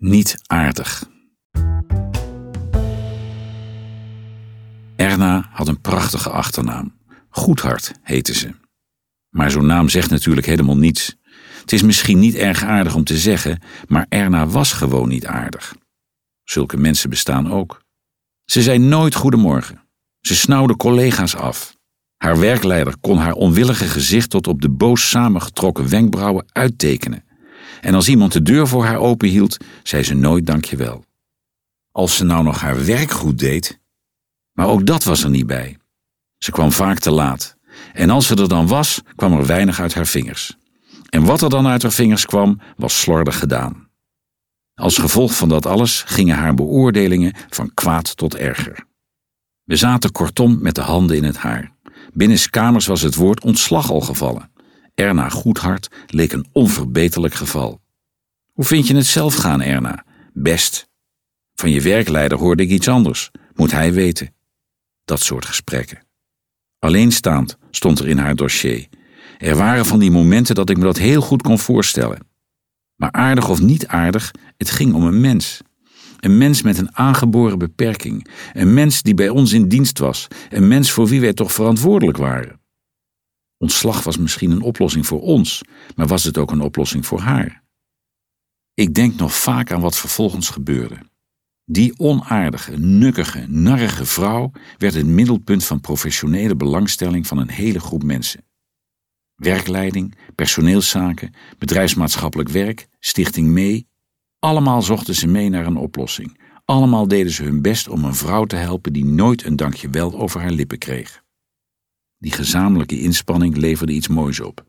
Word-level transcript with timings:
Niet 0.00 0.42
aardig. 0.46 1.04
Erna 4.96 5.48
had 5.52 5.68
een 5.68 5.80
prachtige 5.80 6.30
achternaam. 6.30 6.92
Goedhart 7.28 7.92
heette 8.02 8.34
ze. 8.34 8.54
Maar 9.28 9.50
zo'n 9.50 9.66
naam 9.66 9.88
zegt 9.88 10.10
natuurlijk 10.10 10.46
helemaal 10.46 10.76
niets. 10.76 11.16
Het 11.60 11.72
is 11.72 11.82
misschien 11.82 12.18
niet 12.18 12.34
erg 12.34 12.62
aardig 12.62 12.94
om 12.94 13.04
te 13.04 13.18
zeggen, 13.18 13.62
maar 13.88 14.06
Erna 14.08 14.46
was 14.46 14.72
gewoon 14.72 15.08
niet 15.08 15.26
aardig. 15.26 15.74
Zulke 16.44 16.76
mensen 16.76 17.10
bestaan 17.10 17.52
ook. 17.52 17.82
Ze 18.44 18.62
zei 18.62 18.78
nooit 18.78 19.14
goedemorgen. 19.14 19.82
Ze 20.20 20.36
snauwde 20.36 20.76
collega's 20.76 21.36
af. 21.36 21.76
Haar 22.16 22.38
werkleider 22.38 22.96
kon 23.00 23.16
haar 23.16 23.34
onwillige 23.34 23.84
gezicht 23.84 24.30
tot 24.30 24.46
op 24.46 24.60
de 24.60 24.70
boos 24.70 25.08
samengetrokken 25.08 25.88
wenkbrauwen 25.88 26.46
uittekenen. 26.52 27.27
En 27.80 27.94
als 27.94 28.08
iemand 28.08 28.32
de 28.32 28.42
deur 28.42 28.68
voor 28.68 28.84
haar 28.84 28.98
openhield, 28.98 29.56
zei 29.82 30.02
ze 30.02 30.14
nooit 30.14 30.46
dankjewel. 30.46 31.04
Als 31.92 32.16
ze 32.16 32.24
nou 32.24 32.44
nog 32.44 32.60
haar 32.60 32.84
werk 32.84 33.10
goed 33.10 33.38
deed. 33.38 33.80
Maar 34.52 34.66
ook 34.66 34.86
dat 34.86 35.04
was 35.04 35.22
er 35.22 35.30
niet 35.30 35.46
bij. 35.46 35.76
Ze 36.38 36.50
kwam 36.50 36.72
vaak 36.72 36.98
te 36.98 37.10
laat. 37.10 37.56
En 37.92 38.10
als 38.10 38.26
ze 38.26 38.34
er 38.34 38.48
dan 38.48 38.66
was, 38.66 39.00
kwam 39.16 39.32
er 39.32 39.46
weinig 39.46 39.80
uit 39.80 39.94
haar 39.94 40.06
vingers. 40.06 40.56
En 41.08 41.24
wat 41.24 41.42
er 41.42 41.50
dan 41.50 41.66
uit 41.66 41.82
haar 41.82 41.92
vingers 41.92 42.26
kwam, 42.26 42.60
was 42.76 43.00
slordig 43.00 43.38
gedaan. 43.38 43.88
Als 44.74 44.98
gevolg 44.98 45.36
van 45.36 45.48
dat 45.48 45.66
alles 45.66 46.02
gingen 46.06 46.36
haar 46.36 46.54
beoordelingen 46.54 47.34
van 47.48 47.74
kwaad 47.74 48.16
tot 48.16 48.36
erger. 48.36 48.86
We 49.64 49.76
zaten 49.76 50.12
kortom 50.12 50.58
met 50.62 50.74
de 50.74 50.80
handen 50.80 51.16
in 51.16 51.24
het 51.24 51.36
haar. 51.36 51.72
Binnen 52.12 52.50
kamers 52.50 52.86
was 52.86 53.00
het 53.00 53.14
woord 53.14 53.44
ontslag 53.44 53.90
al 53.90 54.00
gevallen. 54.00 54.50
Erna 54.98 55.28
Goedhart 55.28 55.88
leek 56.06 56.32
een 56.32 56.46
onverbeterlijk 56.52 57.34
geval. 57.34 57.80
Hoe 58.52 58.64
vind 58.64 58.86
je 58.86 58.96
het 58.96 59.06
zelf 59.06 59.34
gaan, 59.34 59.62
Erna? 59.62 60.04
Best. 60.32 60.88
Van 61.54 61.70
je 61.70 61.80
werkleider 61.80 62.38
hoorde 62.38 62.62
ik 62.62 62.70
iets 62.70 62.88
anders. 62.88 63.30
Moet 63.54 63.72
hij 63.72 63.92
weten. 63.92 64.34
Dat 65.04 65.20
soort 65.20 65.46
gesprekken. 65.46 66.06
Alleenstaand 66.78 67.56
stond 67.70 67.98
er 67.98 68.08
in 68.08 68.18
haar 68.18 68.34
dossier. 68.34 68.88
Er 69.38 69.56
waren 69.56 69.86
van 69.86 69.98
die 69.98 70.10
momenten 70.10 70.54
dat 70.54 70.70
ik 70.70 70.76
me 70.76 70.84
dat 70.84 70.98
heel 70.98 71.20
goed 71.20 71.42
kon 71.42 71.58
voorstellen. 71.58 72.26
Maar 72.96 73.12
aardig 73.12 73.48
of 73.48 73.60
niet 73.60 73.86
aardig, 73.86 74.30
het 74.56 74.70
ging 74.70 74.94
om 74.94 75.02
een 75.02 75.20
mens. 75.20 75.60
Een 76.20 76.38
mens 76.38 76.62
met 76.62 76.78
een 76.78 76.96
aangeboren 76.96 77.58
beperking. 77.58 78.28
Een 78.52 78.74
mens 78.74 79.02
die 79.02 79.14
bij 79.14 79.28
ons 79.28 79.52
in 79.52 79.68
dienst 79.68 79.98
was. 79.98 80.26
Een 80.50 80.68
mens 80.68 80.90
voor 80.90 81.06
wie 81.06 81.20
wij 81.20 81.32
toch 81.32 81.52
verantwoordelijk 81.52 82.16
waren. 82.16 82.57
Ontslag 83.58 84.04
was 84.04 84.18
misschien 84.18 84.50
een 84.50 84.62
oplossing 84.62 85.06
voor 85.06 85.20
ons, 85.20 85.62
maar 85.96 86.06
was 86.06 86.24
het 86.24 86.38
ook 86.38 86.50
een 86.50 86.60
oplossing 86.60 87.06
voor 87.06 87.20
haar? 87.20 87.62
Ik 88.74 88.94
denk 88.94 89.14
nog 89.14 89.34
vaak 89.34 89.72
aan 89.72 89.80
wat 89.80 89.96
vervolgens 89.96 90.48
gebeurde. 90.48 90.98
Die 91.64 91.98
onaardige, 91.98 92.76
nukkige, 92.76 93.46
narrige 93.48 94.04
vrouw 94.04 94.52
werd 94.76 94.94
het 94.94 95.06
middelpunt 95.06 95.64
van 95.64 95.80
professionele 95.80 96.56
belangstelling 96.56 97.26
van 97.26 97.38
een 97.38 97.50
hele 97.50 97.80
groep 97.80 98.02
mensen. 98.02 98.44
Werkleiding, 99.34 100.14
personeelszaken, 100.34 101.34
bedrijfsmaatschappelijk 101.58 102.48
werk, 102.48 102.88
stichting 102.98 103.48
mee, 103.48 103.88
allemaal 104.38 104.82
zochten 104.82 105.14
ze 105.14 105.26
mee 105.26 105.48
naar 105.48 105.66
een 105.66 105.76
oplossing. 105.76 106.40
Allemaal 106.64 107.08
deden 107.08 107.32
ze 107.32 107.42
hun 107.42 107.62
best 107.62 107.88
om 107.88 108.04
een 108.04 108.14
vrouw 108.14 108.44
te 108.44 108.56
helpen 108.56 108.92
die 108.92 109.04
nooit 109.04 109.44
een 109.44 109.56
dankjewel 109.56 110.20
over 110.20 110.40
haar 110.40 110.50
lippen 110.50 110.78
kreeg. 110.78 111.22
Die 112.18 112.32
gezamenlijke 112.32 113.00
inspanning 113.00 113.56
leverde 113.56 113.92
iets 113.92 114.08
moois 114.08 114.40
op. 114.40 114.66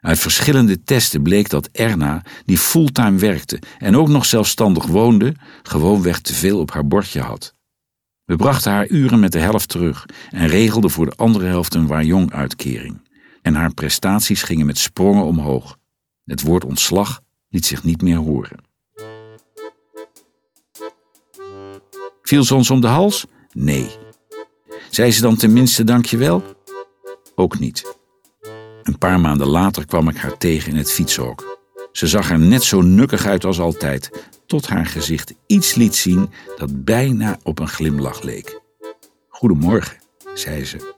Uit 0.00 0.18
verschillende 0.18 0.82
testen 0.82 1.22
bleek 1.22 1.48
dat 1.48 1.68
Erna, 1.72 2.22
die 2.44 2.58
fulltime 2.58 3.18
werkte 3.18 3.58
en 3.78 3.96
ook 3.96 4.08
nog 4.08 4.26
zelfstandig 4.26 4.86
woonde, 4.86 5.34
gewoonweg 5.62 6.20
te 6.20 6.34
veel 6.34 6.58
op 6.58 6.70
haar 6.70 6.86
bordje 6.86 7.20
had. 7.20 7.54
We 8.24 8.36
brachten 8.36 8.72
haar 8.72 8.88
uren 8.88 9.20
met 9.20 9.32
de 9.32 9.38
helft 9.38 9.68
terug 9.68 10.06
en 10.30 10.46
regelden 10.46 10.90
voor 10.90 11.06
de 11.06 11.16
andere 11.16 11.46
helft 11.46 11.74
een 11.74 11.86
waarjong-uitkering. 11.86 13.08
En 13.42 13.54
haar 13.54 13.74
prestaties 13.74 14.42
gingen 14.42 14.66
met 14.66 14.78
sprongen 14.78 15.24
omhoog. 15.24 15.78
Het 16.24 16.42
woord 16.42 16.64
ontslag 16.64 17.20
liet 17.48 17.66
zich 17.66 17.84
niet 17.84 18.02
meer 18.02 18.16
horen. 18.16 18.58
Viel 22.22 22.44
ze 22.44 22.54
ons 22.54 22.70
om 22.70 22.80
de 22.80 22.86
hals? 22.86 23.26
Nee. 23.52 23.88
Zei 24.90 25.12
ze 25.12 25.20
dan 25.20 25.36
tenminste 25.36 25.84
dankjewel? 25.84 26.55
Ook 27.36 27.58
niet. 27.58 27.96
Een 28.82 28.98
paar 28.98 29.20
maanden 29.20 29.46
later 29.46 29.86
kwam 29.86 30.08
ik 30.08 30.16
haar 30.16 30.36
tegen 30.36 30.70
in 30.72 30.78
het 30.78 30.92
fietshok. 30.92 31.58
Ze 31.92 32.06
zag 32.06 32.30
er 32.30 32.38
net 32.38 32.62
zo 32.62 32.80
nukkig 32.80 33.26
uit 33.26 33.44
als 33.44 33.60
altijd, 33.60 34.28
tot 34.46 34.66
haar 34.66 34.86
gezicht 34.86 35.34
iets 35.46 35.74
liet 35.74 35.94
zien 35.94 36.30
dat 36.56 36.84
bijna 36.84 37.38
op 37.42 37.58
een 37.58 37.68
glimlach 37.68 38.22
leek. 38.22 38.60
Goedemorgen, 39.28 39.96
zei 40.34 40.64
ze. 40.64 40.95